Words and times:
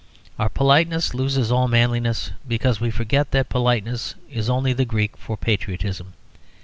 Our 0.39 0.49
politeness 0.49 1.13
loses 1.13 1.51
all 1.51 1.67
manliness 1.67 2.31
because 2.47 2.81
we 2.81 2.89
forget 2.89 3.29
that 3.33 3.49
politeness 3.49 4.15
is 4.31 4.49
only 4.49 4.73
the 4.73 4.83
Greek 4.83 5.15
for 5.15 5.37
patriotism. 5.37 6.13